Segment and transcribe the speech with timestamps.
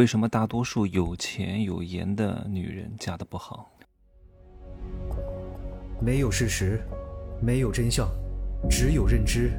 [0.00, 3.70] 为什么大多数有钱有颜的女人嫁的不好？
[6.00, 6.80] 没有事实，
[7.38, 8.08] 没有真相，
[8.70, 9.52] 只有认知，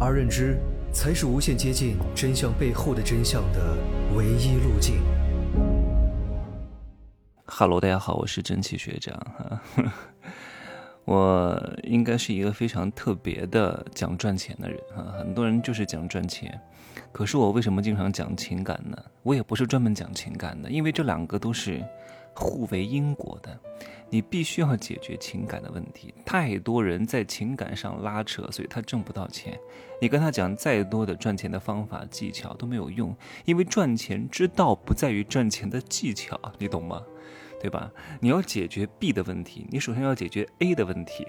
[0.00, 0.58] 而认知
[0.90, 3.76] 才是无限接近真相背后的真相的
[4.16, 5.02] 唯一路径。
[7.44, 9.62] 哈喽，大家好，我是蒸汽学长哈。
[11.04, 16.58] 我应该是一个非常特别的讲赚钱的人啊，很多人就是讲赚钱，
[17.12, 18.96] 可是我为什么经常讲情感呢？
[19.22, 21.84] 我也不是专门讲情感的，因为这两个都是
[22.34, 23.54] 互为因果的，
[24.08, 26.14] 你必须要解决情感的问题。
[26.24, 29.58] 太多人在情感上拉扯，所以他挣不到钱。
[30.00, 37.02] 你跟他讲再多的赚钱的方法技巧都没有用，因为赚钱之道不在于赚钱的技巧，你懂吗？
[37.64, 37.90] 对吧？
[38.20, 41.26] 你要解决 B 的问题，你首先要解决 A 的问题，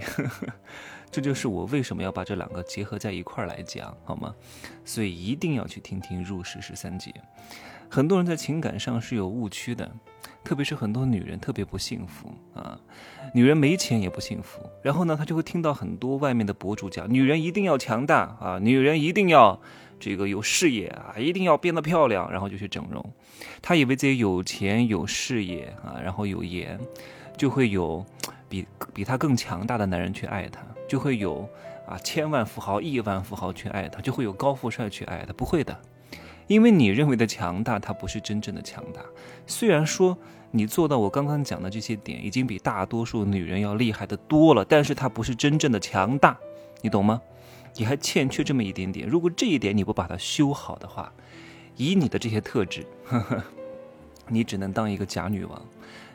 [1.10, 4.36] 这就是我为什么要把这两个结合在一块儿来讲，好吗？
[4.84, 7.10] 所以一定要去听听入世十三节。
[7.90, 9.90] 很多人在情感上是有误区的，
[10.44, 12.78] 特别是很多女人特别不幸福啊。
[13.34, 19.62] 女人没钱也不幸福，然后呢，她就会听到很多外面的博主讲，女人一定要强大啊，女人一定要。
[20.00, 23.14] 这个有事业啊，一定要变得漂亮，然后就去整容。
[23.62, 26.80] 他以为自己有钱有事业啊，然后有颜，
[27.38, 28.06] 就会有
[28.48, 31.48] 比比他更强大的男人去爱他，就会有
[31.88, 35.34] 啊千万富豪、亿万富豪去爱他，就会有高富帅去爱他。
[35.34, 35.78] 不会的，
[36.48, 39.02] 因为你认为的强大，他不是真正的强大。
[39.48, 40.18] 虽然说
[40.52, 46.38] 你做到我刚刚讲的这些点，已经比大多数女人要厉害的多了，但是他不是真正的强大，
[46.82, 47.22] 你懂吗？
[47.78, 51.12] 你还欠缺这么一点点，如果这一点你不把它修好的话，
[51.76, 53.44] 以你的这些特质，呵呵，
[54.30, 55.62] 你只能当一个假女王，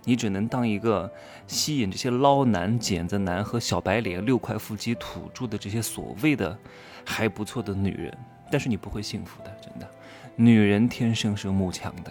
[0.05, 1.11] 你只能当一个
[1.47, 6.59] 吸引这些捞男、剪子男和小白脸、六块腹肌土著的这些所谓的
[7.05, 8.17] 还不错的女人，
[8.51, 9.87] 但是你不会幸福的，真的。
[10.37, 12.11] 女人天生是慕强的，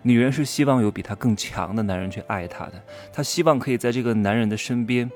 [0.00, 5.10] 女人是希望有比她更强的男人去爱她的，她希望可以在这个男人的身边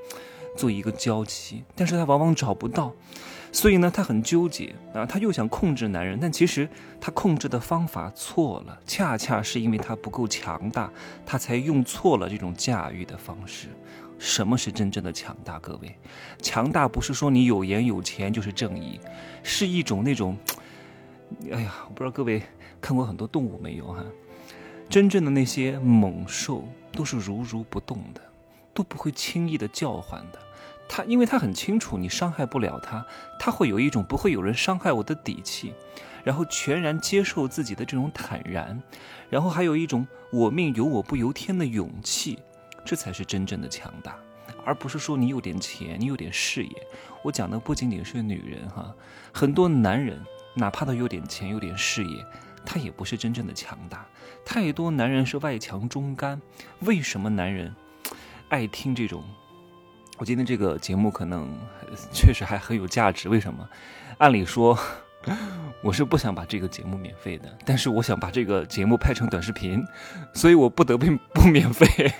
[0.55, 2.93] 做一个娇妻，但是她往往找不到。
[3.53, 6.67] 所以呢，她很纠结啊，她又想控制男人，但其实
[6.99, 10.91] 她控制的方法错了，恰恰是因为她不够强大，
[11.23, 13.67] 她才用错了这种驾驭的方式。
[14.17, 15.59] 什么是真正的强大？
[15.59, 15.95] 各位，
[16.41, 18.99] 强大不是说你有颜有钱就是正义，
[19.43, 20.35] 是一种那种，
[21.51, 22.41] 哎呀，我不知道各位
[22.81, 24.03] 看过很多动物没有哈？
[24.89, 28.21] 真正的那些猛兽都是如如不动的，
[28.73, 30.39] 都不会轻易的叫唤的。
[30.95, 33.03] 他，因为他很清楚你伤害不了他，
[33.39, 35.73] 他会有一种不会有人伤害我的底气，
[36.23, 38.79] 然后全然接受自己的这种坦然，
[39.27, 42.37] 然后还有一种我命由我不由天的勇气，
[42.85, 44.15] 这才是真正的强大，
[44.63, 46.87] 而不是说你有点钱，你有点事业。
[47.23, 48.93] 我讲的不仅仅是女人哈，
[49.33, 52.23] 很多男人哪怕他有点钱有点事业，
[52.63, 54.05] 他也不是真正的强大。
[54.45, 56.39] 太多男人是外强中干，
[56.81, 57.75] 为什么男人
[58.49, 59.23] 爱听这种？
[60.19, 61.51] 我今天这个节目可能
[62.13, 63.67] 确实还很有价值，为什么？
[64.19, 64.77] 按理说
[65.81, 69.83] 我是不想把这个节目免费的，但是我想把这个节目拍成短视频，
[70.33, 72.13] 所以我不得不 不免费，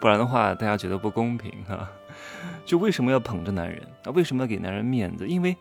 [0.00, 1.90] 不然的话大家觉得不公平啊！
[2.64, 4.10] 就为什么要捧着男人啊？
[4.12, 5.26] 为什么要给男人面子？
[5.26, 5.56] 因为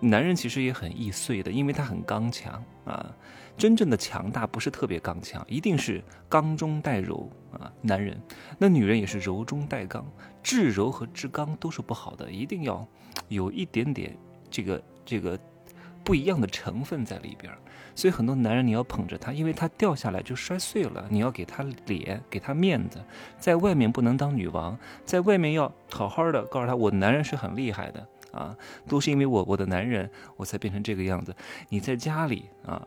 [0.00, 3.14] 男人其实也很易碎的，因为他很刚强啊。
[3.56, 7.72] 真正的强大不是特别刚强，一定是刚中带柔啊。
[7.80, 8.20] 男人，
[8.58, 10.06] 那女人也是柔中带刚，
[10.42, 12.86] 至柔和至刚都是不好的，一定要
[13.28, 14.14] 有一点点
[14.50, 15.38] 这个这个
[16.04, 17.50] 不一样的成分在里边。
[17.94, 23.02] 所以很多男人你要捧着他，因为他掉下来就摔碎了，你要给他脸，给他面子，
[23.38, 28.06] 在外面不能当女王，在外面要好好的告诉他，我男人是很厉害的。
[28.36, 28.54] 啊，
[28.86, 31.34] 都是因为我我的男人，我才变成这个样子。
[31.70, 32.86] 你在家里啊，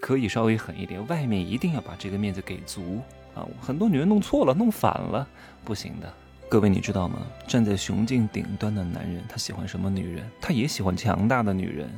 [0.00, 3.00] 可以稍微狠一点，外面一定要把这个面子给足
[3.34, 3.48] 啊。
[3.60, 5.26] 很多女人弄错了，弄反了，
[5.64, 6.12] 不行的。
[6.50, 7.26] 各位你知道吗？
[7.48, 10.30] 站在雄竞顶端的男人，他喜欢什么女人？
[10.40, 11.90] 他也喜欢强大的女人，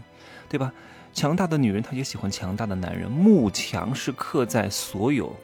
[0.48, 0.72] 对吧？
[1.12, 3.10] 强大的女人，他也喜欢强大的男人。
[3.10, 5.34] 慕强是刻在所有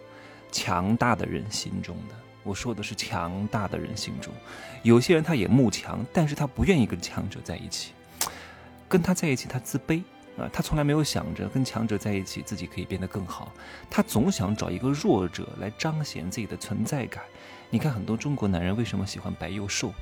[0.53, 2.15] 强大的人心中的。
[2.43, 4.33] 我说的是强大的人心中，
[4.83, 7.93] 有些人他也慕强，但是他不愿意跟强者在一起，
[8.89, 10.03] 跟他在一起他自卑
[10.39, 13.53] 啊，他从来没有想着跟强者在一起自己可以变得更好，
[13.91, 17.23] 他总想找一个弱者来彰显自己的存在感。
[17.69, 19.93] 你看很多中国男人为什么喜欢白又瘦，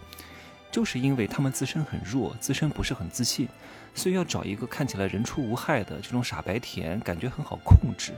[0.71, 3.49] 就是因为他们自身很弱，自身不是很自信，
[3.95, 8.13] 所以要找一个看起来人畜无害的这种傻白甜，感觉很好控制。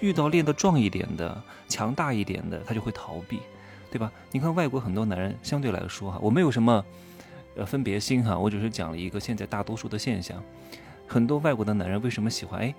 [0.00, 3.40] 遇到练得壮一点的、强大一点的，他就会逃避。
[3.94, 4.10] 对吧？
[4.32, 6.84] 你看外国很多男人，相对来说哈，我没有什么，
[7.54, 10.42] 呃，分别心哈，我只是讲了一个现在大多数的现象。
[11.06, 12.60] 很多外国的男人为什么喜欢？
[12.60, 12.74] 哎，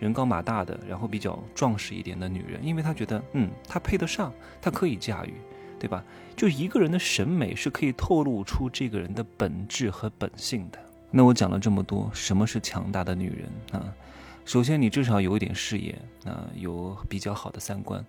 [0.00, 5.34] 人高马大的，然后比较壮实一点的女人，因为他觉得，嗯，他配得上，他可以驾驭，
[5.78, 6.02] 对吧？
[6.34, 10.80] 就一个人的审美是可以透露出这个人的本质和本性的。
[11.12, 13.94] 那我讲了这么多，什么是强大的女人啊？
[14.44, 18.04] 首先，你至少有一点事业啊，有比较好的三观、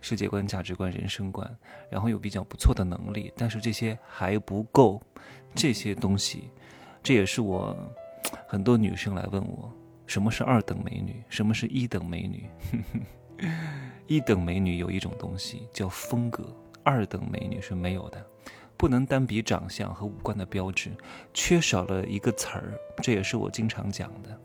[0.00, 1.48] 世界观、价值观、人生观，
[1.90, 3.32] 然后有比较不错的能力。
[3.36, 5.02] 但是这些还不够，
[5.54, 6.50] 这些东西，
[7.02, 7.76] 这也是我
[8.46, 9.72] 很多女生来问我，
[10.06, 12.50] 什么是二等美女，什么是一等美女？
[14.06, 16.44] 一等美女有一种东西叫风格，
[16.82, 18.24] 二等美女是没有的。
[18.76, 20.90] 不能单比长相和五官的标志，
[21.34, 24.40] 缺少了一个词儿，这也是我经常讲的，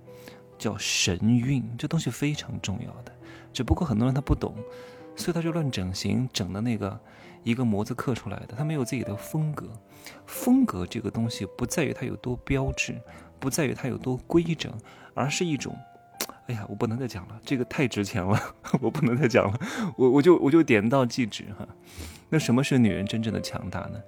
[0.57, 1.63] 叫神韵。
[1.77, 3.11] 这东西非常重要的，
[3.53, 4.53] 只不过很多人他不懂，
[5.15, 6.99] 所以他就乱整形，整的那个
[7.43, 9.69] 一个模子刻出来的，他没有自己的风格。
[10.25, 12.95] 风格这个东西不在于它有多标志，
[13.39, 14.71] 不在于它有多规整，
[15.15, 15.75] 而是一种，
[16.47, 18.39] 哎呀，我不能再讲了，这个太值钱了，
[18.81, 19.59] 我不能再讲了，
[19.97, 21.67] 我我就我就点到即止哈。
[22.29, 23.99] 那什么是女人真正的强大呢？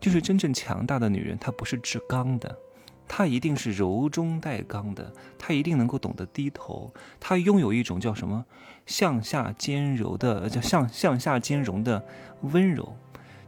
[0.00, 2.58] 就是真正强大的女人，她不是至刚的，
[3.06, 8.44] 他一定是柔中带刚的，他一定能够懂得低头，他拥有一种叫什么
[8.86, 12.04] 向下兼柔的，叫向向下兼容的
[12.42, 12.96] 温柔。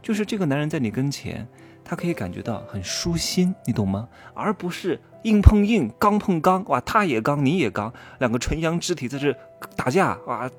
[0.01, 1.47] 就是这个男人在你跟前，
[1.83, 4.07] 他可以感觉到很舒心，你懂吗？
[4.33, 9.35] 而不是硬碰硬、刚碰刚，哇，他也刚，你也刚，两个纯阳肢体在这
[9.75, 10.49] 打架，哇，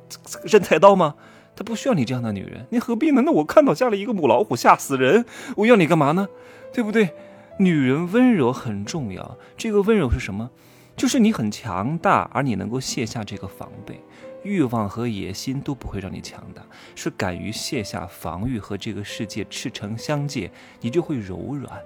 [0.44, 1.14] 扔菜刀吗？
[1.56, 3.22] 他不需要你这样的女人，你何必呢？
[3.24, 5.24] 那我看到家里一个母老虎，吓死人！
[5.56, 6.28] 我要你干嘛呢？
[6.72, 7.14] 对不对？
[7.60, 10.48] 女人温柔很重要，这个温柔是什么？
[10.96, 14.00] 就是你很强大，而你能够卸下这个防备，
[14.44, 16.62] 欲望和野心都不会让你强大，
[16.94, 20.50] 是敢于卸下防御和这个世界赤诚相见，
[20.80, 21.80] 你就会柔软。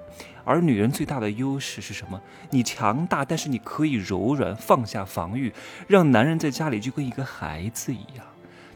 [0.44, 2.20] 而女人最大的优势是什么？
[2.50, 5.52] 你强大，但是你可以柔软，放下防御，
[5.86, 8.26] 让男人在家里就跟一个孩子一样。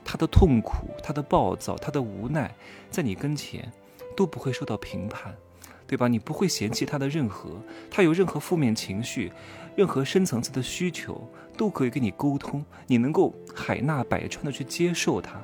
[0.03, 2.55] 他的痛苦，他的暴躁，他的无奈，
[2.91, 3.71] 在你跟前
[4.17, 5.35] 都不会受到评判，
[5.87, 6.09] 对吧？
[6.09, 7.51] 你不会嫌弃他的任何，
[7.91, 9.33] 他有任何负面情绪，
[9.77, 15.41] 任何深层次的需求，都可以跟你沟通，你能够海纳百川的去接受他，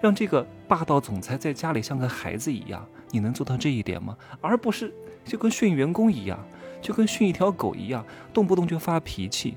[0.00, 4.16] 让这个霸道总裁在家里像个孩子一样，你能做到这一点吗？
[4.40, 4.92] 而不是
[5.24, 6.38] 就跟训员工一样，
[6.80, 9.56] 就跟训一条狗一样，动不动就发脾气。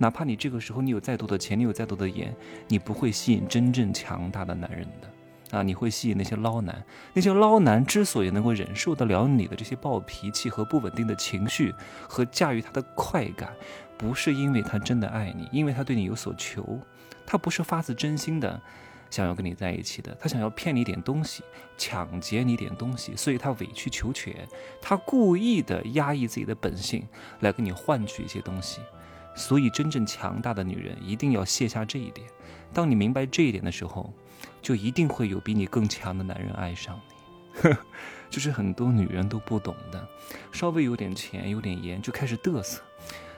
[0.00, 2.32] 哪怕你这个时候你有再多的钱，你有再多的颜，
[2.68, 5.10] 你不会吸引真正强大的男人的，
[5.50, 6.84] 啊，你会吸引那些捞男。
[7.14, 11.74] 那些捞男之所以能够忍受得了你的这些暴脾气和不稳定的情绪
[12.08, 13.52] 和驾驭他的快感，
[13.96, 16.78] 不是因为他真的爱你，因为他对你有所求，
[17.26, 18.60] 他不是发自真心的
[19.10, 21.42] 想要跟你在一起的，他想要骗你点东西，
[21.76, 24.46] 抢劫你点东西，所以他委曲求全，
[24.82, 27.06] 他故意的压抑自己的本性
[27.40, 28.80] 来跟你换取一些东西。
[29.34, 32.26] 所以，真正强大的女人一定要卸下这一点。
[32.74, 34.12] 当你明白这一点的时候，
[34.60, 37.00] 就一定会有比你更强的男人爱上
[37.62, 37.70] 你。
[38.30, 40.08] 就是很多女人都不懂的，
[40.52, 42.82] 稍微有点钱、有点颜就开始嘚瑟，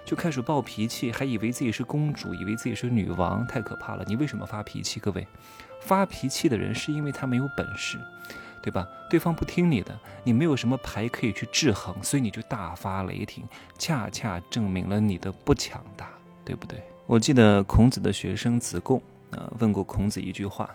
[0.04, 4.04] 就开始暴脾气，还以为自己是公主，以为自己是女王，太可怕了。
[4.06, 4.98] 你为什么发脾气？
[4.98, 5.26] 各位，
[5.80, 7.98] 发脾气的人是因为他没有本事。
[8.62, 8.86] 对吧？
[9.08, 13.42] 对方不听你的，你没有什么牌可以去制衡，所以你就大发雷霆，
[13.78, 16.10] 恰恰证明了你的不强大，
[16.44, 16.78] 对不对？
[17.06, 19.00] 我记得孔子的学生子贡
[19.30, 20.68] 啊问过孔子一句话，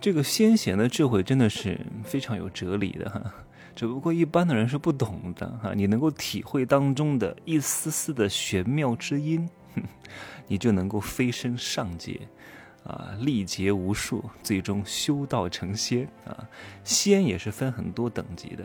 [0.00, 3.34] 这个先贤的智慧真的是非常有哲理的哈，
[3.74, 5.72] 只不过一般的人是不懂的哈。
[5.74, 9.48] 你能够体会当中的一丝丝的玄妙之音，
[10.46, 12.20] 你就能够飞升上界。
[12.84, 16.48] 啊，历劫无数，最终修道成仙啊！
[16.84, 18.64] 仙也是分很多等级的，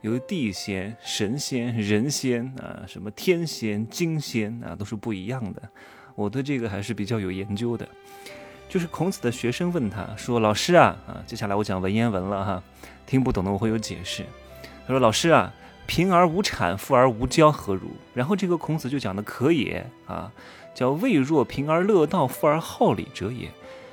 [0.00, 5.62] 有地仙、神仙、人仙啊，什么天仙、金仙啊，都是不一样的。
[6.16, 7.88] 我对这个还是比较有研究的。
[8.70, 12.62] 就是孔子的学生问他说：“老师啊，啊，接下来我讲文言文了哈，
[13.04, 14.24] 听不懂的我会有解释。”
[14.86, 15.52] 他说：“老师啊，
[15.86, 20.30] 贫而无产，富而无骄，何如？”然后这个孔子就讲的可以啊，
[20.72, 23.50] 叫“未若贫而乐道，富而好礼者也。”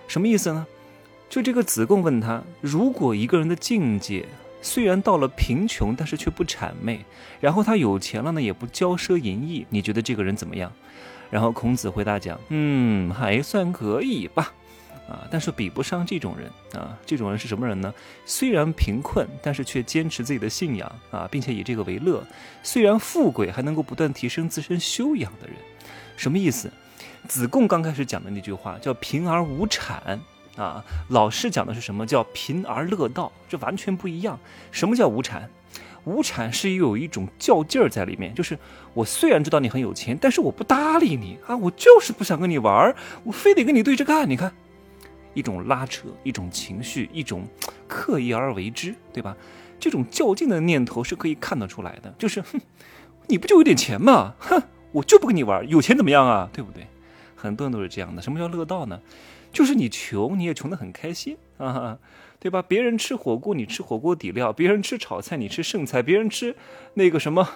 [0.07, 0.67] 什么意思呢？
[1.27, 4.27] 就这个子贡问他：如果一个人的境界
[4.61, 7.03] 虽然到了贫穷，但是却不谄媚，
[7.41, 10.71] 然后他有钱了呢，也不骄奢淫逸，你觉得这个人怎么样？
[11.31, 14.53] 然后孔子回答讲：嗯，还算可以吧。
[15.07, 16.97] 啊，但是比不上这种人啊。
[17.05, 17.93] 这种人是什么人呢？
[18.25, 22.21] 虽然贫困，但是却坚持自己的信仰啊，并且以这个为乐；
[22.61, 25.55] 虽然富贵，还能够不断提升自身修养的人。
[26.15, 26.71] 什么意思？
[27.27, 30.19] 子贡刚开始讲的那句话叫“贫而无产”，
[30.55, 33.31] 啊，老师讲的是什么叫“贫而乐道”？
[33.49, 34.39] 这完全不一样。
[34.71, 35.49] 什么叫无产？
[36.05, 38.57] 无产是有一种较劲儿在里面，就是
[38.93, 42.95] 我虽然知道你很有钱，但是我不搭理你啊，我就是不想跟你玩，
[43.25, 44.29] 我非得跟你对着干。
[44.29, 44.53] 你看，
[45.37, 47.47] 一种拉扯，一种情绪，一种
[47.87, 49.37] 刻意而为之，对吧？
[49.79, 52.59] 这种较劲的念头是可以看得出来的，就是，哼，
[53.27, 54.33] 你不就有点钱吗？
[54.39, 54.59] 哼，
[54.91, 56.49] 我就不跟你玩，有钱怎么样啊？
[56.51, 56.87] 对不对？
[57.35, 58.19] 很多人都是这样的。
[58.19, 58.99] 什么叫乐道呢？
[59.51, 61.99] 就是你穷，你也穷得很开心啊。
[62.39, 62.63] 对吧？
[62.63, 66.55] 别人吃火锅，你吃火锅底料；别人吃炒菜，你吃剩菜；别人吃
[66.95, 67.47] 那个什么，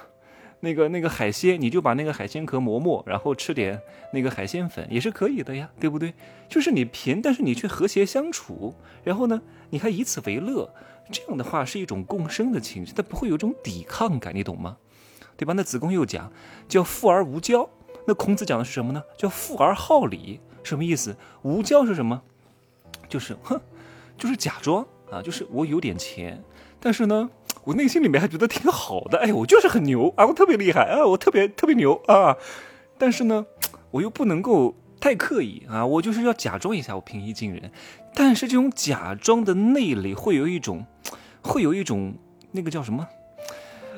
[0.62, 3.80] 那个那个海鲜，你就把那个海鲜壳磨磨，然后吃点
[4.13, 6.13] 那个海鲜粉，也是可以的呀，对不对？
[6.48, 10.74] 就是你贫，但是你却和谐相处，然后呢，你还以此为乐，
[11.12, 14.77] 这样的话是一种共生的情绪，它不会有种抵抗感，你懂吗？
[15.36, 15.53] 对吧？
[15.53, 16.32] 那子贡又讲
[16.68, 17.68] 叫富而无骄，
[18.08, 19.03] 那孔子讲的是什么呢？
[19.18, 21.15] 叫富而好礼，什么意思？
[21.41, 22.22] 无骄是什么？
[23.10, 23.60] 就是哼。
[24.18, 26.44] 就是假装啊，就是我有点钱，
[26.80, 27.27] 但是呢，
[27.63, 29.20] 我内心里面还觉得挺好的。
[29.20, 32.38] 哎，我就是很牛啊，我特别厉害啊，我特别特别牛啊。
[32.98, 33.46] 但是呢，
[33.91, 37.72] 我又不能够太刻意啊，我就是要假装一下我平易近人。
[38.13, 40.86] 但是这种假装的内里会有一种，
[41.41, 42.13] 会有一种
[42.51, 43.08] 那个叫什么？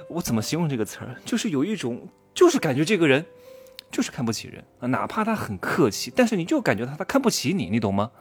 [0.10, 1.16] 我怎么形容这个词儿？
[1.26, 3.26] 就是有一种，就是感觉这个人
[3.90, 8.12] 就是看不起人啊，哪怕他很客气，但是你就感觉他他看不起你，你懂吗？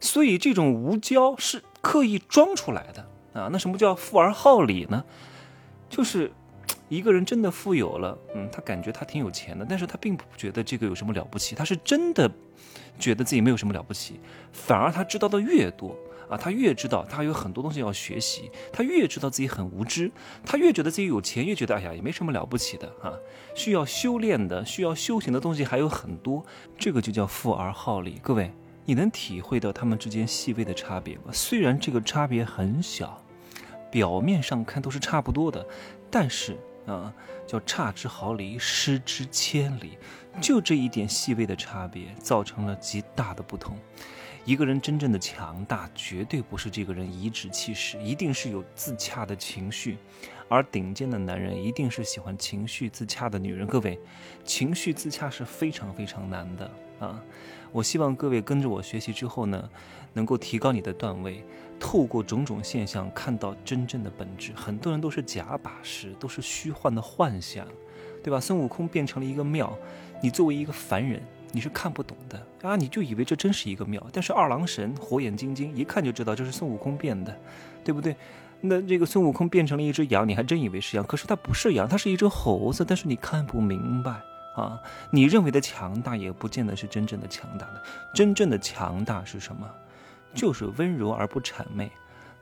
[0.00, 3.48] 所以这种无交是刻意装出来的啊！
[3.52, 5.04] 那什么叫富而好礼呢？
[5.88, 6.32] 就是
[6.88, 12.30] 一个人真的富有了，嗯，他感觉他挺有钱的，但是他并不觉得这个有什么了不起，他是真的
[12.98, 14.18] 觉得自己没有什么了不起，
[14.52, 15.96] 反而他知道的越多
[16.28, 20.10] 啊，他越知道他有很多东西要学习，他越知道自己很无知，
[20.44, 23.12] 他越觉得自己有钱，越觉得哎呀也没什么了不起的啊，
[23.54, 26.44] 需要修炼的、需要修行的东西还有很多，
[26.78, 28.50] 这个就叫富而好礼，各位。
[28.88, 31.22] 你能体会到他们之间细微的差别吗？
[31.32, 33.20] 虽然这个差别很小，
[33.90, 35.66] 表面上看都是差不多的，
[36.10, 37.12] 但是啊，
[37.46, 39.98] 叫差之毫厘，失之千里，
[40.40, 43.76] 就这一点细微的差别，造成了极大的不同。
[44.44, 49.98] 一个人真正的强大，绝对不是这个人颐指气使，一定是有自洽的情绪。
[50.48, 53.66] 而顶尖的男人，一定是喜欢情绪自洽的女人。
[53.66, 53.98] 各位，
[54.44, 57.20] 情绪自洽是非常非常难的啊。
[57.72, 59.68] 我希望各位跟着我学习之后呢，
[60.12, 61.44] 能够提高你的段位，
[61.78, 64.52] 透过种种现象看到真正的本质。
[64.54, 67.66] 很多人都是假把式，都是虚幻的幻想，
[68.22, 68.40] 对吧？
[68.40, 69.76] 孙悟空变成了一个庙，
[70.22, 74.04] 你作为一个凡人，你是看不懂的啊，你就以为这真是一个庙。
[74.12, 77.36] 但是二郎神火眼金睛一看就知道这是孙悟空变的，
[77.84, 78.16] 对不对？
[78.60, 84.20] 那这个孙悟空变成了一只羊，你还真以为是羊，可是它不是羊，它是一只猴子，但是你看不明白。
[84.56, 84.80] 啊，
[85.10, 87.82] 你认为的强大也不见得是真正的强大的。
[88.14, 89.68] 真正的强大是什么？
[90.36, 91.90] 就是温柔而不谄媚，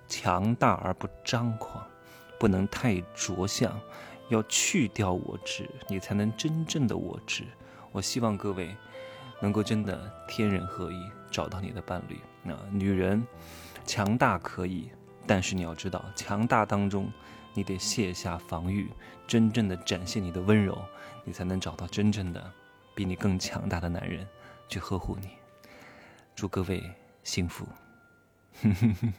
[0.09, 1.83] 强大而不张狂，
[2.39, 3.81] 不能太着相，
[4.29, 7.45] 要去掉我执，你才能真正的我执。
[7.93, 8.75] 我希望各位
[9.41, 12.19] 能够真的天人合一，找到你的伴侣。
[12.43, 13.25] 那女人
[13.87, 14.91] 强大可以，
[15.27, 17.11] 但是你要知道，强大当中
[17.55, 18.91] 你得卸下防御，
[19.27, 20.77] 真正的展现你的温柔。
[21.27, 22.53] 你才能找到真正的
[22.95, 24.29] 比你更强大的男人
[24.69, 25.31] 去呵护你。
[26.35, 26.83] 祝各位
[27.23, 27.67] 幸福。
[28.63, 29.13] 哼哼哼